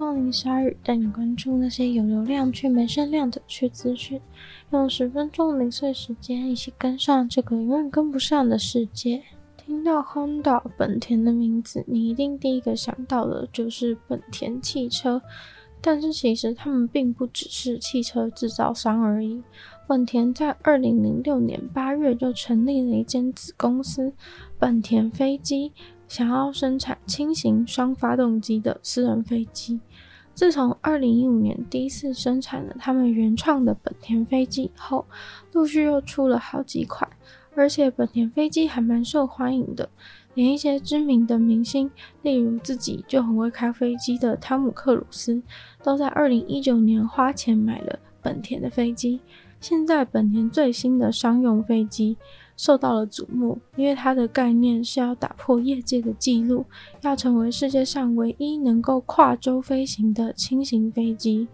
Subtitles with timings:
[0.00, 4.18] 光临鲨鱼，带你关注那些有流量却没声量的趣资讯。
[4.70, 9.22] 用十分钟零碎时间，一起跟上这个永远跟不上的世界。
[9.58, 15.20] 听到 Honda 本田的名字，你一定第一个想到的就是本田汽车。
[15.82, 19.42] 但是其实他们并不只是汽车制造商而已。
[19.86, 24.14] 本田在二零零六年八月就成立了一间子公司——
[24.58, 25.72] 本田飞机，
[26.06, 29.80] 想要生产轻型双发动机的私人飞机。
[30.34, 35.04] 自从二零一五年第一次生产了他们原创的本田飞机以后，
[35.52, 37.08] 陆续又出了好几款，
[37.54, 39.88] 而且本田飞机还蛮受欢迎的。
[40.34, 41.90] 连一些知名的明星，
[42.22, 45.42] 例如自己就很会开飞机的汤姆克鲁斯，
[45.82, 49.20] 都在二零一九年花钱买了本田的飞机。
[49.60, 52.16] 现在本田最新的商用飞机
[52.56, 56.64] 受到了瞩目，因为它的概念是要打破业界的记录，
[57.02, 61.46] 要成为世界上唯一能够跨洲飞行的轻型飞机。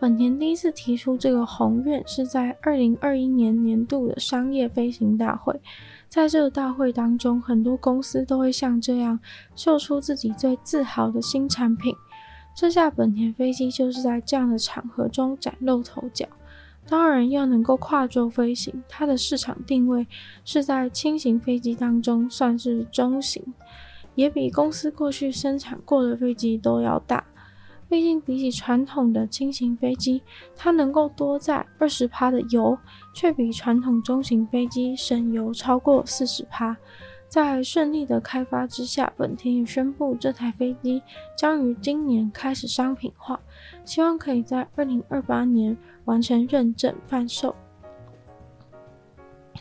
[0.00, 5.60] 本田第一次提出这个宏愿是在二零二一年年度的商业飞行大会。
[6.08, 9.20] 在这个大会当中，很多公司都会像这样
[9.54, 11.94] 秀出自己最自豪的新产品。
[12.54, 16.26] 这架本田飞机就是在这样的场合中崭露头角。
[16.88, 20.06] 当然，要能够跨洲飞行，它的市场定位
[20.44, 23.54] 是在轻型飞机当中算是中型，
[24.14, 27.24] 也比公司过去生产过的飞机都要大。
[27.88, 30.22] 毕竟，比起传统的轻型飞机，
[30.56, 32.78] 它能够多载二十趴的油，
[33.14, 36.76] 却比传统中型飞机省油超过四十趴。
[37.32, 41.02] 在顺利的开发之下，本田也宣布这台飞机
[41.34, 43.40] 将于今年开始商品化，
[43.86, 45.74] 希望可以在二零二八年
[46.04, 47.56] 完成认证贩售。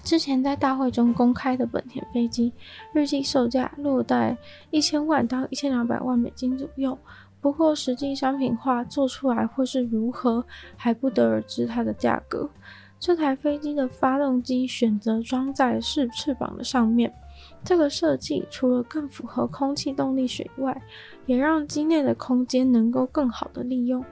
[0.03, 2.51] 之前在大会中公开的本田飞机，
[2.93, 4.37] 预计售价落在
[4.69, 6.97] 一千万到一千两百万美金左右。
[7.39, 11.65] 不过，实际商品化做出来会是如何，还不得而知。
[11.65, 12.49] 它的价格，
[13.01, 17.11] 这台飞机的发动机选择装在是翅膀的上面，
[17.63, 20.79] 这个设计除了更符合空气动力学以外，
[21.25, 24.05] 也让机内的空间能够更好的利用。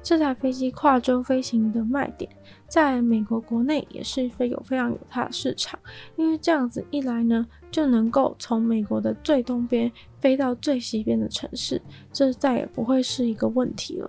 [0.00, 2.30] 这台飞机跨洲飞行的卖点，
[2.68, 5.76] 在美国国内也是非有非常有它的市场，
[6.14, 9.90] 因为这样子一来呢，就能够从美国的最东边
[10.20, 11.82] 飞到最西边的城市，
[12.12, 14.08] 这再也不会是一个问题了。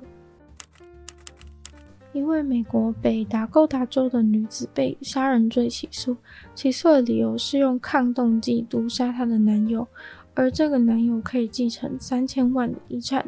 [2.17, 6.17] 一位美国北达科他州的女子被杀人罪起诉，
[6.55, 9.87] 起诉的理由是用抗冻剂毒杀她的男友。
[10.33, 13.23] 而这个男友可以继承三千万的遗产。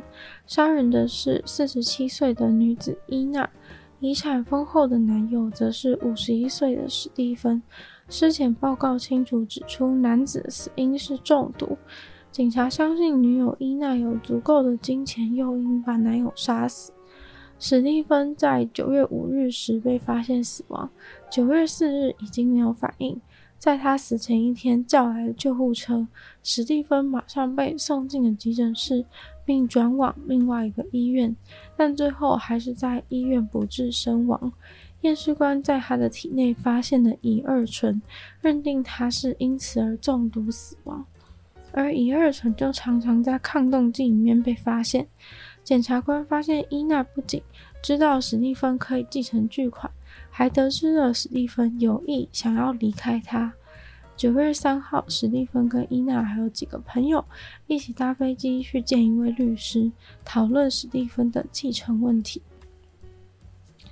[0.48, 3.48] 杀人的是四十七岁的女子伊娜，
[4.00, 7.62] 遗产丰厚的男友则是五十一岁的史蒂芬。
[8.10, 11.78] 尸检报告清楚指出，男子死因是中毒。
[12.32, 16.92] 警察相信女友伊娜有足够的金钱诱因把男友杀死。
[17.62, 20.90] 史蒂芬在九月五日时被发现死亡，
[21.30, 23.20] 九月四日已经没有反应。
[23.58, 26.08] 在他死前一天，叫来了救护车，
[26.42, 29.03] 史蒂芬马上被送进了急诊室，
[29.44, 31.36] 并转往另外一个医院，
[31.75, 34.53] 但最后还是在医院不治身亡。
[35.02, 38.02] 验尸官在他的体内发现了乙二醇，
[38.40, 41.06] 认定他是因此而中毒死亡。
[41.72, 45.06] 而乙二醇就常常在抗冻剂里面被发现。
[45.69, 47.44] 检察官发现伊娜不仅
[47.84, 49.91] 知道史蒂芬可以继承巨款。
[50.31, 53.53] 还得知了史蒂芬有意想要离开他。
[54.18, 57.24] 九月三号，史蒂芬跟伊娜还有几个朋友
[57.68, 59.91] 一起搭飞机去见一位律师，
[60.25, 62.41] 讨论史蒂芬的继承问题。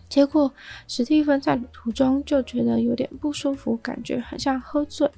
[0.09, 0.53] 结果，
[0.87, 5.09] 史蒂芬在旅途中就觉得有点不舒服，感觉很像喝醉。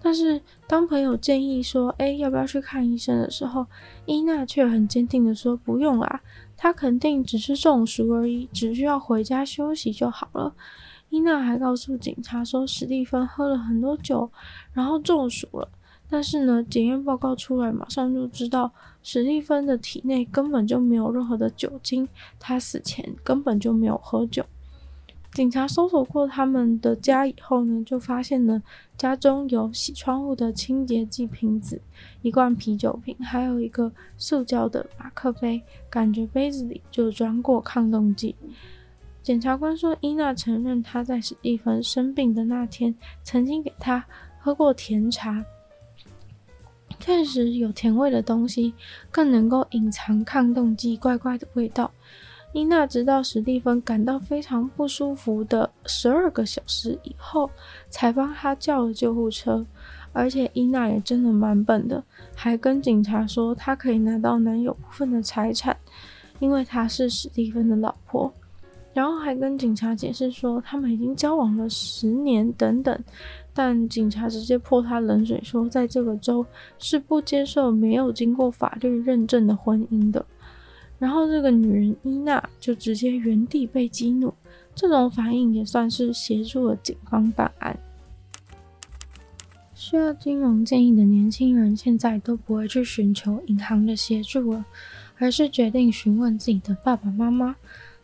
[0.00, 3.66] 但是，当朋友建议说：“哎，要不要去看医生？”的时候，
[4.04, 6.20] 伊娜却很坚定地说：“不用啦，
[6.56, 10.54] 他肯定只是中暑而已，只需要回家休息就好了。”
[11.10, 14.30] 伊娜还告诉警察说，史蒂芬喝了很多酒，
[14.72, 15.68] 然后中暑了。
[16.12, 18.70] 但是呢，检验报告出来，马上就知道
[19.02, 22.06] 史蒂芬的体内根本就没有任何的酒精，
[22.38, 24.44] 他死前根本就没有喝酒。
[25.32, 28.60] 警察搜索过他们的家以后呢，就发现了
[28.98, 31.80] 家中有洗窗户的清洁剂瓶子、
[32.20, 38.36] 一罐啤酒瓶，还有一个塑胶的马克杯，感觉杯子里就装过抗冻剂。
[39.22, 44.04] 检察官说，伊娜承认她在史蒂芬生病的那天曾经给他
[44.38, 45.42] 喝过甜茶。
[47.02, 48.72] 确实有甜味的东西
[49.10, 51.90] 更能够隐藏抗冻剂怪怪的味道。
[52.52, 57.50] 伊娜直到史蒂芬感到非常不舒服的十二个小时以后，
[57.90, 59.66] 才帮他叫了救护车。
[60.12, 62.04] 而且伊娜也真的蛮笨的，
[62.36, 65.76] 还跟警察说她可以拿到男友部分的财产，
[66.38, 68.32] 因为她是史蒂芬的老婆。
[68.94, 73.02] 然后还跟警察解释说，他们已经交往了十年等等。
[73.54, 76.46] 但警察直接泼他冷水，说在这个州
[76.78, 80.24] 是不接受没有经过法律认证的婚姻的。
[80.98, 84.32] 然后这个女人伊娜就直接原地被激怒，
[84.74, 87.78] 这种反应也算是协助了警方办案。
[89.74, 94.64] 需要金融建议的年轻人现在都不会去寻求银行的协助了，
[95.18, 97.56] 而是决定询问自己的爸爸妈妈。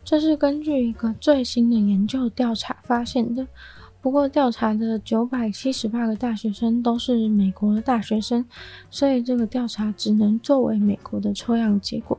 [0.03, 3.47] 这是根据一个最新的研究调查发现的。
[4.01, 8.45] 不过，调查的九百七十八个大学生都是美国的大学生，
[8.89, 12.17] 所以这个调查只能作为美国的抽样结果。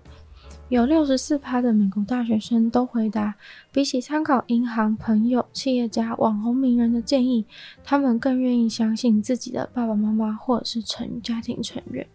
[0.68, 3.34] 有六十四趴的美国大学生都回答，
[3.72, 7.44] 比起参考银行、朋友、企业家、网红名人的建议，
[7.82, 12.06] 他们更愿意相信自己的爸爸妈妈或者是成家庭成员。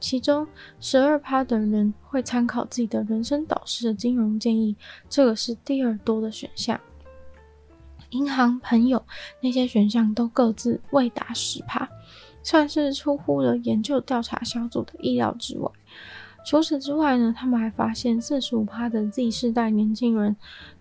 [0.00, 0.46] 其中，
[0.80, 4.74] 十二趴的人会参考自己的人生导师的金融建议，
[5.10, 6.80] 这个是第二多的选项。
[8.12, 9.04] 银行、朋友
[9.42, 11.86] 那些选项都各自未达十趴，
[12.42, 15.70] 算是出乎了研究调查小组的意料之外。
[16.44, 20.34] 除此之外呢，他们还发现四十五趴的 Z 世代年轻人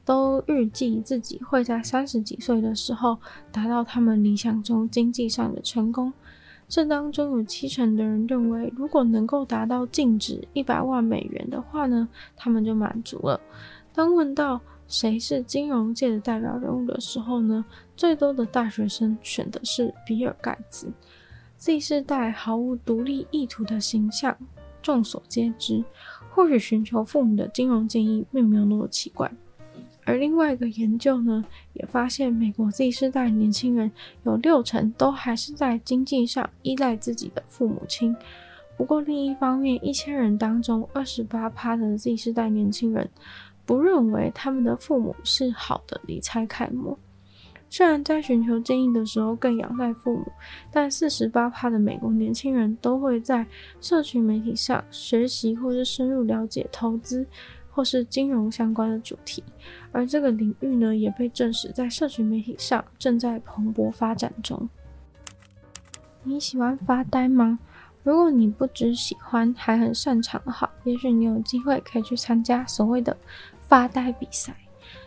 [0.03, 3.17] 都预计自己会在三十几岁的时候
[3.51, 6.11] 达到他们理想中经济上的成功。
[6.67, 13.39] 这当中有七成的人认为，如果能够达到净值一百万美元的话呢，他们就满足了。
[13.93, 14.59] 当问到
[14.91, 17.63] 谁是金融界的代表人物的时候呢，
[17.95, 20.91] 最多的大学生选的是比尔盖茨。
[21.57, 24.37] Z 世代毫无独立意图的形象，
[24.81, 25.81] 众所皆知。
[26.29, 29.31] 或许寻求父母的金融建议并没有那么奇怪。
[30.03, 33.89] 而另外一个研究呢，也发现美国 Z 世代年轻人
[34.23, 38.13] 有六成都还是在经济上依赖自己的父母亲。
[38.75, 43.09] 不过另一方面，一千人当中二十八趴的 Z 世代年轻人。
[43.71, 46.99] 不认为他们的父母是好的理财楷模。
[47.69, 50.29] 虽然在寻求建议的时候更仰赖父母，
[50.69, 53.47] 但四十八趴的美国年轻人都会在
[53.79, 57.25] 社群媒体上学习或是深入了解投资
[57.69, 59.41] 或是金融相关的主题。
[59.93, 64.67] 而这个领域呢，也被证实在社群媒体上正在蓬勃发展中。
[66.23, 67.57] 你喜欢发呆吗？
[68.03, 73.15] 如果你不只喜欢，还很擅长的话，也许你有机会可以去参加所谓的
[73.71, 74.53] 发呆比赛，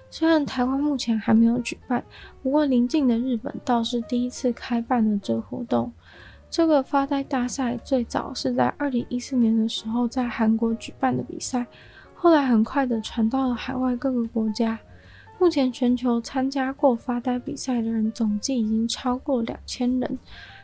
[0.08, 2.02] 虽然台湾目前还没有举办，
[2.42, 5.92] 不过邻近的日本倒是第一次开办了这活动。
[6.48, 11.66] 这个发呆大赛最早是在二零一四年的时候在韩国举办的比赛，
[12.14, 14.78] 后来很快的传到了海外各个国家。
[15.38, 20.18] 目前全球参加过发呆比赛的人总计已经超过两千人。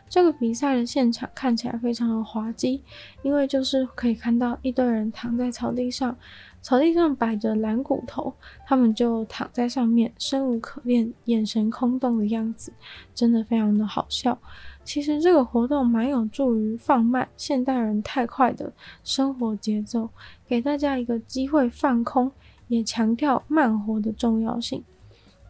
[0.09, 2.81] 这个比赛的现场看起来非常的滑稽，
[3.21, 6.17] 因为就是可以看到一堆人躺在草地上，
[6.61, 8.33] 草地上摆着蓝骨头，
[8.67, 12.71] 他们就躺在上面，生无可恋，眼神空洞的样子，
[13.15, 14.37] 真的非常的好笑。
[14.83, 18.71] 其实这个活动蛮有助于放慢现代人太快的
[19.03, 20.09] 生活节奏，
[20.47, 22.31] 给大家一个机会放空，
[22.67, 24.83] 也强调慢活的重要性。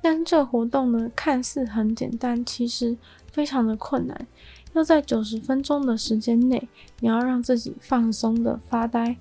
[0.01, 2.97] 但这活动呢，看似很简单，其实
[3.31, 4.27] 非常的困难。
[4.73, 6.67] 要在九十分钟的时间内，
[7.01, 9.17] 你要让自己放松的发呆，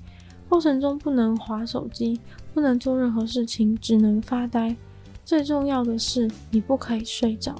[0.50, 2.20] 过程中不能划手机，
[2.52, 4.76] 不能做任何事情，只能发呆。
[5.24, 7.54] 最重要的是，你不可以睡着。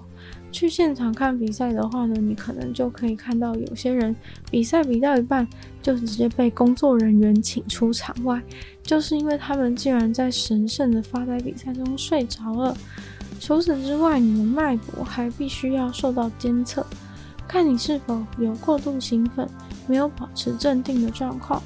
[0.50, 4.14] 去现场看比赛的话呢，你可能就可以看到有些人
[4.50, 5.46] 比赛比到一半，
[5.80, 8.42] 就直接被工作人员请出场外，
[8.82, 12.76] 就是因为他们竟然在神圣的发呆比赛中睡着了。
[13.38, 16.84] 除此之外，你的脉搏还必须要受到监测。
[17.46, 19.48] 看你是否有过度兴奋，
[19.86, 21.62] 没有保持镇定的状况。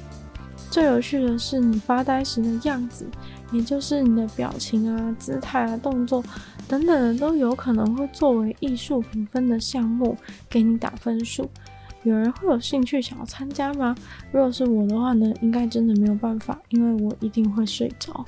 [0.75, 3.07] 最有趣的是，你发呆时的样子，
[3.53, 6.21] 也就是你的表情啊、姿态啊、动作
[6.67, 10.17] 等等的，都有可能会作为艺术评分的项目
[10.49, 11.49] 给你打分数。
[12.03, 13.95] 有人会有兴趣想要参加吗？
[14.33, 18.25] 如果是我的话呢，应该真的没有办法，因为我一定会睡着。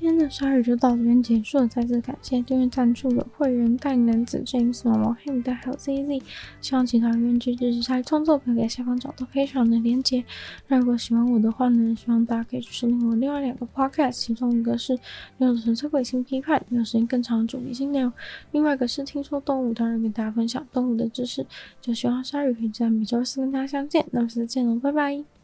[0.00, 6.22] 今天的鲨鱼就到这边结束了，再次感谢订阅赞助的会员盖男子 James 毛毛黑米袋还有 ZZ，
[6.62, 10.24] 希望其他愿意支持鲨鱼创作可以在下方找到非常的连接。
[10.68, 14.98] 那如果喜欢我的话呢，希望大家可以去收听我另外两个 Podcast，其中一个是
[15.36, 18.10] 没有纯粹伪性批判，没有时间更长的主题性内容；
[18.52, 21.46] 另外一个是听说动物，当然跟大家分享动物的知识。
[21.82, 25.39] 就希望鲨鱼可以在每周四跟大家相见，那么下次见喽，拜拜。